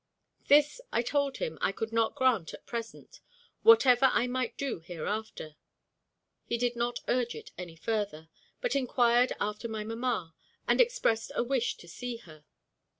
This, 0.47 0.81
I 0.91 1.03
told 1.03 1.37
him, 1.37 1.59
I 1.61 1.71
could 1.71 1.91
not 1.93 2.15
grant 2.15 2.55
at 2.55 2.65
present, 2.65 3.21
whatever 3.61 4.09
I 4.11 4.25
might 4.25 4.57
do 4.57 4.79
hereafter. 4.79 5.57
He 6.43 6.57
did 6.57 6.75
not 6.75 7.01
urge 7.07 7.35
it 7.35 7.51
any 7.55 7.75
further, 7.75 8.27
but 8.61 8.75
inquired 8.75 9.31
after 9.39 9.67
my 9.67 9.83
mamma, 9.83 10.33
and 10.67 10.81
expressed 10.81 11.31
a 11.35 11.43
wish 11.43 11.77
to 11.77 11.87
see 11.87 12.15
her. 12.17 12.45